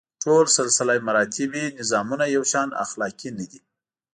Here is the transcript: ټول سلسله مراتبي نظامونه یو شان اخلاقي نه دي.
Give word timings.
ټول 0.23 0.45
سلسله 0.57 0.93
مراتبي 1.07 1.63
نظامونه 1.79 2.25
یو 2.35 2.43
شان 2.51 2.67
اخلاقي 2.85 3.29
نه 3.37 3.45
دي. 3.51 3.59